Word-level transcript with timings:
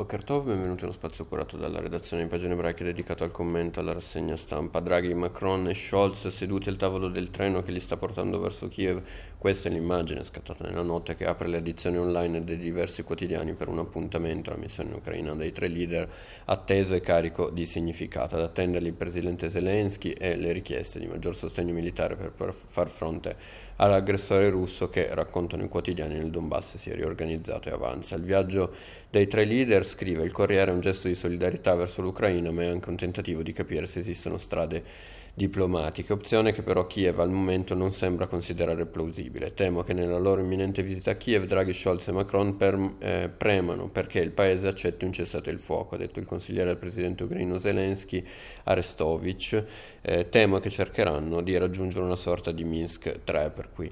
Boker 0.00 0.24
Tov, 0.24 0.46
benvenuti 0.46 0.84
allo 0.84 0.94
spazio 0.94 1.26
curato 1.26 1.58
dalla 1.58 1.78
redazione 1.78 2.22
di 2.22 2.28
Pagine 2.30 2.54
Ebraiche 2.54 2.84
dedicato 2.84 3.22
al 3.22 3.32
commento 3.32 3.80
alla 3.80 3.92
rassegna 3.92 4.34
stampa. 4.34 4.80
Draghi, 4.80 5.12
Macron 5.12 5.68
e 5.68 5.74
Scholz 5.74 6.28
seduti 6.28 6.70
al 6.70 6.78
tavolo 6.78 7.08
del 7.08 7.30
treno 7.30 7.60
che 7.60 7.70
li 7.70 7.80
sta 7.80 7.98
portando 7.98 8.40
verso 8.40 8.66
Kiev. 8.68 9.02
Questa 9.36 9.68
è 9.68 9.72
l'immagine 9.72 10.24
scattata 10.24 10.66
nella 10.66 10.80
notte 10.80 11.16
che 11.16 11.26
apre 11.26 11.48
le 11.48 11.58
edizioni 11.58 11.98
online 11.98 12.44
dei 12.44 12.56
diversi 12.56 13.02
quotidiani 13.02 13.52
per 13.52 13.68
un 13.68 13.78
appuntamento 13.78 14.50
alla 14.50 14.58
missione 14.58 14.88
in 14.88 14.94
Ucraina 14.96 15.34
dei 15.34 15.52
tre 15.52 15.68
leader 15.68 16.10
atteso 16.46 16.94
e 16.94 17.02
carico 17.02 17.50
di 17.50 17.66
significato. 17.66 18.36
Ad 18.36 18.42
attenderli 18.42 18.88
il 18.88 18.94
presidente 18.94 19.50
Zelensky 19.50 20.12
e 20.12 20.34
le 20.34 20.52
richieste 20.52 20.98
di 20.98 21.08
maggior 21.08 21.36
sostegno 21.36 21.74
militare 21.74 22.16
per 22.16 22.54
far 22.54 22.88
fronte 22.88 23.36
all'aggressore 23.76 24.48
russo 24.48 24.88
che, 24.88 25.08
raccontano 25.12 25.64
i 25.64 25.68
quotidiani, 25.68 26.14
nel 26.14 26.30
Donbass 26.30 26.76
si 26.76 26.88
è 26.88 26.94
riorganizzato 26.94 27.68
e 27.68 27.72
avanza. 27.72 28.16
Il 28.16 28.22
viaggio 28.22 28.72
dei 29.10 29.26
tre 29.26 29.44
leader, 29.44 29.84
scrive 29.90 30.22
il 30.22 30.32
Corriere, 30.32 30.70
è 30.70 30.74
un 30.74 30.80
gesto 30.80 31.08
di 31.08 31.14
solidarietà 31.14 31.74
verso 31.74 32.00
l'Ucraina, 32.00 32.50
ma 32.50 32.62
è 32.62 32.66
anche 32.66 32.88
un 32.88 32.96
tentativo 32.96 33.42
di 33.42 33.52
capire 33.52 33.86
se 33.86 33.98
esistono 33.98 34.38
strade 34.38 34.82
diplomatiche, 35.34 36.12
opzione 36.12 36.52
che 36.52 36.62
però 36.62 36.86
Kiev 36.86 37.20
al 37.20 37.30
momento 37.30 37.74
non 37.74 37.90
sembra 37.92 38.26
considerare 38.26 38.86
plausibile. 38.86 39.54
Temo 39.54 39.82
che 39.82 39.92
nella 39.92 40.18
loro 40.18 40.40
imminente 40.40 40.82
visita 40.82 41.12
a 41.12 41.14
Kiev 41.14 41.44
Draghi, 41.46 41.72
Scholz 41.72 42.08
e 42.08 42.12
Macron 42.12 42.56
per, 42.56 42.94
eh, 42.98 43.30
premano 43.34 43.88
perché 43.88 44.20
il 44.20 44.32
paese 44.32 44.68
accetti 44.68 45.04
un 45.04 45.12
cessate 45.12 45.50
il 45.50 45.58
fuoco, 45.58 45.94
ha 45.94 45.98
detto 45.98 46.20
il 46.20 46.26
consigliere 46.26 46.68
del 46.68 46.78
presidente 46.78 47.24
ucraino 47.24 47.58
Zelensky 47.58 48.24
Arestovic. 48.64 49.64
Eh, 50.02 50.28
temo 50.28 50.58
che 50.58 50.70
cercheranno 50.70 51.40
di 51.40 51.56
raggiungere 51.56 52.04
una 52.04 52.16
sorta 52.16 52.52
di 52.52 52.64
Minsk 52.64 53.20
3, 53.24 53.50
per 53.50 53.70
cui 53.72 53.90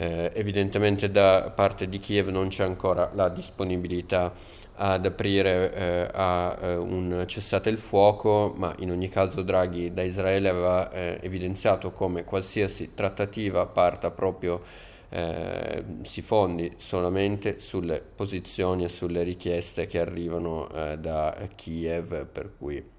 eh, 0.00 0.30
evidentemente 0.34 1.10
da 1.10 1.52
parte 1.52 1.88
di 1.88 1.98
Kiev 1.98 2.28
non 2.28 2.48
c'è 2.48 2.62
ancora 2.62 3.10
la 3.14 3.28
disponibilità 3.28 4.32
ad 4.76 5.04
aprire 5.04 5.74
eh, 5.74 6.08
a 6.12 6.56
eh, 6.60 6.76
un 6.76 7.24
cessate 7.26 7.68
il 7.68 7.78
fuoco, 7.78 8.54
ma 8.56 8.72
in 8.78 8.92
ogni 8.92 9.08
caso 9.08 9.42
Draghi 9.42 9.92
da 9.92 10.02
Israele 10.02 10.48
aveva 10.48 10.92
eh, 10.92 11.18
evidenziato 11.20 11.90
come 11.90 12.22
qualsiasi 12.22 12.94
trattativa 12.94 13.66
parta 13.66 14.12
proprio 14.12 14.62
eh, 15.08 15.84
si 16.02 16.22
fondi 16.22 16.74
solamente 16.76 17.58
sulle 17.58 18.00
posizioni 18.00 18.84
e 18.84 18.88
sulle 18.88 19.24
richieste 19.24 19.88
che 19.88 19.98
arrivano 19.98 20.70
eh, 20.70 20.96
da 20.98 21.36
Kiev, 21.56 22.26
per 22.26 22.52
cui 22.56 22.96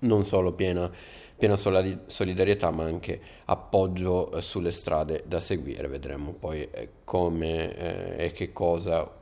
non 0.00 0.24
solo 0.24 0.52
piena 0.52 0.90
piena 1.36 1.56
solidarietà 1.56 2.70
ma 2.70 2.84
anche 2.84 3.20
appoggio 3.44 4.32
eh, 4.32 4.40
sulle 4.40 4.72
strade 4.72 5.24
da 5.26 5.38
seguire. 5.38 5.86
Vedremo 5.86 6.32
poi 6.32 6.68
eh, 6.70 6.88
come 7.04 7.76
eh, 7.76 8.24
e 8.24 8.32
che 8.32 8.52
cosa 8.52 9.18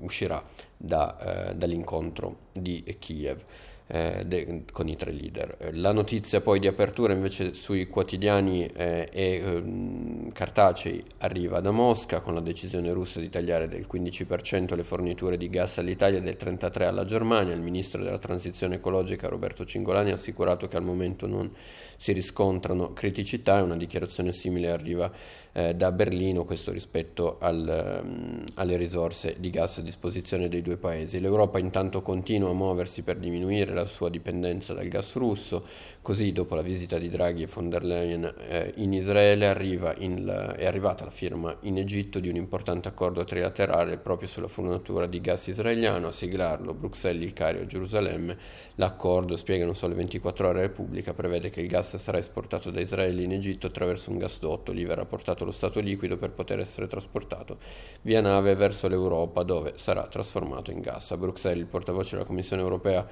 uscirà 0.00 0.42
da, 0.76 1.52
dall'incontro 1.54 2.36
di 2.52 2.82
Kiev 2.98 3.42
eh, 3.88 4.22
de- 4.26 4.64
con 4.70 4.88
i 4.88 4.96
tre 4.96 5.10
leader. 5.10 5.70
La 5.72 5.92
notizia 5.92 6.40
poi 6.40 6.58
di 6.58 6.66
apertura 6.66 7.12
invece 7.12 7.54
sui 7.54 7.88
quotidiani 7.88 8.66
eh, 8.66 9.08
e 9.10 9.22
eh, 9.22 10.32
cartacei 10.32 11.02
arriva 11.18 11.60
da 11.60 11.70
Mosca 11.70 12.20
con 12.20 12.34
la 12.34 12.40
decisione 12.40 12.92
russa 12.92 13.18
di 13.18 13.30
tagliare 13.30 13.66
del 13.68 13.86
15% 13.90 14.76
le 14.76 14.84
forniture 14.84 15.36
di 15.36 15.48
gas 15.48 15.78
all'Italia 15.78 16.18
e 16.18 16.22
del 16.22 16.36
33% 16.38 16.82
alla 16.82 17.04
Germania. 17.04 17.54
Il 17.54 17.60
ministro 17.60 18.02
della 18.02 18.18
transizione 18.18 18.76
ecologica 18.76 19.28
Roberto 19.28 19.64
Cingolani 19.64 20.10
ha 20.10 20.14
assicurato 20.14 20.68
che 20.68 20.76
al 20.76 20.84
momento 20.84 21.26
non 21.26 21.50
si 21.96 22.12
riscontrano 22.12 22.92
criticità 22.92 23.58
e 23.58 23.62
una 23.62 23.76
dichiarazione 23.76 24.32
simile 24.32 24.70
arriva 24.70 25.10
eh, 25.52 25.74
da 25.74 25.90
Berlino, 25.90 26.44
questo 26.44 26.70
rispetto 26.70 27.38
al, 27.40 28.00
um, 28.04 28.44
alle 28.54 28.76
risorse 28.76 29.34
di 29.38 29.50
gas 29.50 29.78
a 29.78 29.82
disposizione 29.82 30.48
dei 30.48 30.62
due 30.62 30.76
paesi. 30.76 31.18
L'Europa 31.18 31.58
intanto 31.58 32.00
continua 32.02 32.50
a 32.50 32.54
muoversi 32.54 33.02
per 33.02 33.16
diminuire 33.16 33.74
la 33.80 33.86
sua 33.86 34.08
dipendenza 34.08 34.74
dal 34.74 34.88
gas 34.88 35.14
russo, 35.16 35.64
così 36.02 36.32
dopo 36.32 36.54
la 36.54 36.62
visita 36.62 36.98
di 36.98 37.08
Draghi 37.08 37.42
e 37.42 37.46
von 37.46 37.68
der 37.68 37.84
Leyen 37.84 38.34
eh, 38.48 38.72
in 38.76 38.92
Israele 38.92 39.46
arriva 39.46 39.94
in, 39.98 40.54
è 40.56 40.66
arrivata 40.66 41.04
la 41.04 41.10
firma 41.10 41.56
in 41.60 41.78
Egitto 41.78 42.18
di 42.20 42.28
un 42.28 42.36
importante 42.36 42.88
accordo 42.88 43.24
trilaterale 43.24 43.98
proprio 43.98 44.28
sulla 44.28 44.48
fornitura 44.48 45.06
di 45.06 45.20
gas 45.20 45.46
israeliano, 45.48 46.08
a 46.08 46.12
siglarlo 46.12 46.74
Bruxelles, 46.74 47.22
il 47.22 47.32
Cairo 47.32 47.60
e 47.60 47.66
Gerusalemme. 47.66 48.36
L'accordo, 48.76 49.36
spiegano 49.36 49.72
solo 49.72 49.94
24 49.94 50.48
ore 50.48 50.60
Repubblica, 50.60 51.14
prevede 51.14 51.50
che 51.50 51.60
il 51.60 51.68
gas 51.68 51.96
sarà 51.96 52.18
esportato 52.18 52.70
da 52.70 52.80
Israele 52.80 53.22
in 53.22 53.32
Egitto 53.32 53.66
attraverso 53.66 54.10
un 54.10 54.18
gasdotto, 54.18 54.72
lì 54.72 54.84
verrà 54.84 55.04
portato 55.04 55.44
lo 55.44 55.50
stato 55.50 55.80
liquido 55.80 56.16
per 56.16 56.30
poter 56.30 56.60
essere 56.60 56.86
trasportato 56.86 57.58
via 58.02 58.20
nave 58.20 58.54
verso 58.54 58.88
l'Europa 58.88 59.42
dove 59.42 59.72
sarà 59.76 60.06
trasformato 60.06 60.70
in 60.70 60.80
gas. 60.80 61.10
A 61.12 61.16
Bruxelles 61.16 61.60
il 61.60 61.66
portavoce 61.66 62.16
della 62.16 62.26
Commissione 62.26 62.62
europea 62.62 63.06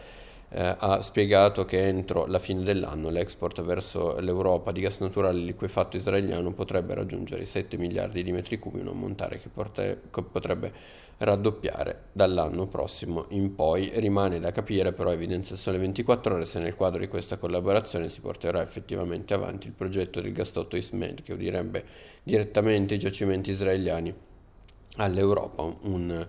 eh, 0.51 0.77
ha 0.79 1.03
spiegato 1.03 1.65
che 1.65 1.87
entro 1.87 2.27
la 2.27 2.39
fine 2.39 2.63
dell'anno 2.63 3.11
l'export 3.11 3.63
verso 3.63 4.19
l'Europa 4.21 4.71
di 4.73 4.81
gas 4.81 5.01
naturale 5.01 5.41
liquefatto 5.41 5.97
israeliano 5.97 6.53
potrebbe 6.53 6.95
raggiungere 6.95 7.43
i 7.43 7.47
7 7.47 7.77
miliardi 7.77 8.23
di 8.23 8.33
metri 8.33 8.59
cubi, 8.59 8.81
un 8.81 8.89
ammontare 8.89 9.41
che, 9.41 9.49
che 10.11 10.23
potrebbe 10.23 10.73
raddoppiare 11.19 12.05
dall'anno 12.13 12.67
prossimo 12.67 13.27
in 13.31 13.55
poi. 13.55 13.91
Rimane 13.95 14.39
da 14.39 14.53
capire 14.53 14.93
però 14.93 15.11
evidenzia 15.11 15.57
sole 15.57 15.79
24 15.79 16.35
ore 16.35 16.45
se 16.45 16.61
nel 16.61 16.77
quadro 16.77 17.01
di 17.01 17.09
questa 17.09 17.39
collaborazione 17.39 18.09
si 18.09 18.21
porterà 18.21 18.63
effettivamente 18.63 19.35
avanti 19.35 19.67
il 19.67 19.73
progetto 19.73 20.21
del 20.21 20.33
gasdotto 20.33 20.77
Ismed 20.77 21.23
che 21.23 21.33
unirebbe 21.33 21.85
direttamente 22.23 22.95
i 22.95 22.99
giacimenti 22.99 23.51
israeliani 23.51 24.15
all'Europa, 24.97 25.63
un 25.83 26.27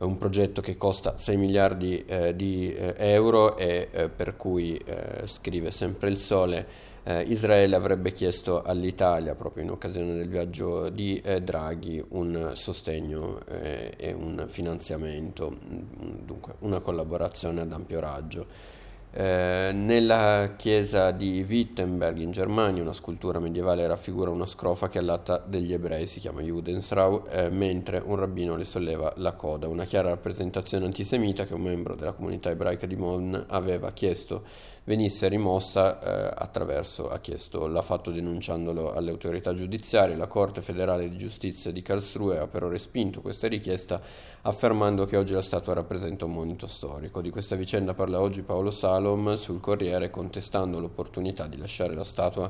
un 0.00 0.16
progetto 0.16 0.60
che 0.60 0.76
costa 0.76 1.18
6 1.18 1.36
miliardi 1.36 2.04
eh, 2.06 2.34
di 2.34 2.74
eh, 2.74 2.94
euro 2.96 3.56
e 3.56 3.88
eh, 3.90 4.08
per 4.08 4.36
cui, 4.36 4.76
eh, 4.76 5.26
scrive 5.26 5.70
sempre 5.70 6.08
il 6.08 6.18
Sole, 6.18 6.90
eh, 7.04 7.22
Israele 7.22 7.76
avrebbe 7.76 8.12
chiesto 8.12 8.62
all'Italia, 8.62 9.34
proprio 9.34 9.64
in 9.64 9.70
occasione 9.70 10.14
del 10.14 10.28
viaggio 10.28 10.88
di 10.88 11.20
eh, 11.22 11.42
Draghi, 11.42 12.02
un 12.10 12.52
sostegno 12.54 13.40
e 13.46 14.14
un 14.16 14.46
finanziamento, 14.48 15.50
mm, 15.50 16.24
dunque 16.24 16.54
una 16.60 16.80
collaborazione 16.80 17.60
ad 17.60 17.72
ampio 17.72 18.00
raggio. 18.00 18.80
Eh, 19.14 19.72
nella 19.74 20.54
chiesa 20.56 21.10
di 21.10 21.44
Wittenberg 21.46 22.16
in 22.16 22.30
Germania 22.30 22.80
una 22.80 22.94
scultura 22.94 23.40
medievale 23.40 23.86
raffigura 23.86 24.30
una 24.30 24.46
scrofa 24.46 24.88
che 24.88 24.98
all'atta 24.98 25.36
degli 25.36 25.74
ebrei 25.74 26.06
si 26.06 26.18
chiama 26.18 26.40
Judensrau, 26.40 27.24
eh, 27.28 27.50
mentre 27.50 28.02
un 28.02 28.16
rabbino 28.16 28.56
le 28.56 28.64
solleva 28.64 29.12
la 29.16 29.34
coda, 29.34 29.68
una 29.68 29.84
chiara 29.84 30.08
rappresentazione 30.08 30.86
antisemita 30.86 31.44
che 31.44 31.52
un 31.52 31.60
membro 31.60 31.94
della 31.94 32.12
comunità 32.12 32.48
ebraica 32.48 32.86
di 32.86 32.96
Bonn 32.96 33.36
aveva 33.48 33.92
chiesto 33.92 34.44
venisse 34.84 35.28
rimossa 35.28 36.00
eh, 36.00 36.34
attraverso, 36.36 37.08
ha 37.08 37.18
chiesto, 37.20 37.66
l'ha 37.68 37.82
fatto 37.82 38.10
denunciandolo 38.10 38.92
alle 38.92 39.10
autorità 39.10 39.54
giudiziarie, 39.54 40.16
la 40.16 40.26
Corte 40.26 40.60
federale 40.60 41.08
di 41.08 41.16
giustizia 41.16 41.70
di 41.70 41.82
Karlsruhe 41.82 42.38
ha 42.38 42.46
però 42.48 42.68
respinto 42.68 43.20
questa 43.20 43.46
richiesta 43.46 44.00
affermando 44.42 45.04
che 45.04 45.16
oggi 45.16 45.32
la 45.32 45.42
statua 45.42 45.74
rappresenta 45.74 46.24
un 46.24 46.32
monito 46.32 46.66
storico. 46.66 47.20
Di 47.20 47.30
questa 47.30 47.54
vicenda 47.54 47.94
parla 47.94 48.20
oggi 48.20 48.42
Paolo 48.42 48.70
Salom 49.02 49.34
sul 49.34 49.58
Corriere 49.58 50.10
contestando 50.10 50.78
l'opportunità 50.78 51.48
di 51.48 51.56
lasciare 51.56 51.92
la 51.92 52.04
statua 52.04 52.48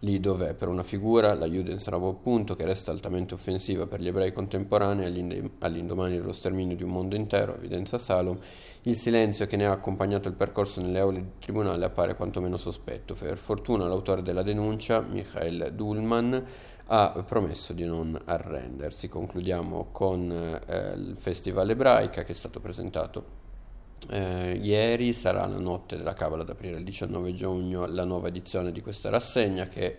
lì 0.00 0.20
dov'è 0.20 0.52
per 0.52 0.68
una 0.68 0.82
figura, 0.82 1.32
la 1.32 1.46
Judensravo 1.46 2.10
appunto, 2.10 2.54
che 2.54 2.66
resta 2.66 2.90
altamente 2.90 3.32
offensiva 3.32 3.86
per 3.86 4.02
gli 4.02 4.08
ebrei 4.08 4.30
contemporanei 4.30 5.06
all'indomani 5.60 6.18
dello 6.18 6.34
sterminio 6.34 6.76
di 6.76 6.82
un 6.82 6.90
mondo 6.90 7.16
intero, 7.16 7.56
evidenza 7.56 7.96
Salom, 7.96 8.38
il 8.82 8.96
silenzio 8.96 9.46
che 9.46 9.56
ne 9.56 9.64
ha 9.64 9.72
accompagnato 9.72 10.28
il 10.28 10.34
percorso 10.34 10.82
nelle 10.82 10.98
aule 10.98 11.20
di 11.20 11.30
tribunale 11.38 11.86
appare 11.86 12.14
quantomeno 12.16 12.58
sospetto. 12.58 13.14
Per 13.14 13.38
fortuna 13.38 13.88
l'autore 13.88 14.20
della 14.20 14.42
denuncia, 14.42 15.00
Michael 15.00 15.72
Dulman, 15.74 16.44
ha 16.88 17.24
promesso 17.26 17.72
di 17.72 17.86
non 17.86 18.20
arrendersi. 18.26 19.08
Concludiamo 19.08 19.88
con 19.90 20.30
eh, 20.30 20.92
il 20.96 21.16
Festival 21.16 21.70
Ebraica 21.70 22.24
che 22.24 22.32
è 22.32 22.34
stato 22.34 22.60
presentato 22.60 23.42
eh, 24.10 24.58
ieri 24.62 25.12
sarà 25.12 25.46
la 25.46 25.58
notte 25.58 25.96
della 25.96 26.14
Cabala 26.14 26.42
ad 26.42 26.50
aprire 26.50 26.76
il 26.76 26.84
19 26.84 27.32
giugno 27.34 27.86
la 27.86 28.04
nuova 28.04 28.28
edizione 28.28 28.72
di 28.72 28.80
questa 28.80 29.10
rassegna 29.10 29.66
che 29.66 29.98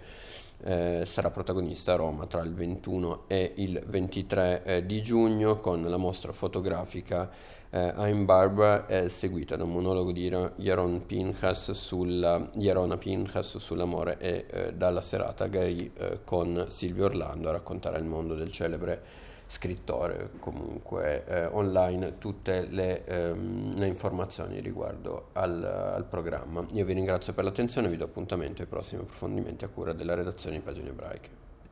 eh, 0.63 1.03
sarà 1.05 1.31
protagonista 1.31 1.93
a 1.93 1.95
Roma 1.97 2.25
tra 2.27 2.41
il 2.41 2.53
21 2.53 3.25
e 3.27 3.53
il 3.57 3.81
23 3.85 4.63
eh, 4.63 4.85
di 4.85 5.01
giugno 5.01 5.59
con 5.59 5.83
la 5.83 5.97
mostra 5.97 6.31
fotografica 6.31 7.29
eh, 7.69 7.93
I'm 7.97 8.25
Barbara 8.25 8.85
è 8.85 9.09
seguita 9.09 9.57
da 9.57 9.65
un 9.65 9.73
monologo 9.73 10.11
di 10.11 10.31
Yaron 10.55 11.05
Pinchas 11.05 11.71
sulla, 11.71 12.49
Yarona 12.53 12.97
Pinchas 12.97 13.57
sull'amore 13.57 14.17
e 14.17 14.45
eh, 14.49 14.73
dalla 14.73 15.01
serata 15.01 15.47
Gary 15.47 15.91
eh, 15.97 16.19
con 16.23 16.65
Silvio 16.69 17.05
Orlando 17.05 17.49
a 17.49 17.51
raccontare 17.51 17.97
il 17.97 18.05
mondo 18.05 18.33
del 18.35 18.51
celebre 18.51 19.33
scrittore, 19.47 20.31
comunque 20.39 21.25
eh, 21.25 21.45
online 21.45 22.17
tutte 22.17 22.65
le, 22.67 23.05
ehm, 23.05 23.77
le, 23.77 23.87
informazioni 23.87 24.59
riguardo 24.59 25.29
al, 25.33 25.63
al, 25.63 26.05
programma. 26.05 26.65
Io 26.73 26.85
vi 26.85 26.93
ringrazio 26.93 27.33
per 27.33 27.43
l'attenzione 27.43 27.87
e 27.87 27.91
vi 27.91 27.97
do 27.97 28.05
appuntamento 28.05 28.61
ai 28.61 28.67
prossimi 28.67 29.01
approfondimenti 29.01 29.63
a 29.63 29.69
cura 29.69 29.93
della 29.93 30.15
redazione 30.15 30.57
di 30.57 30.61
Pagine 30.63 30.89
Ebraiche. 30.89 31.44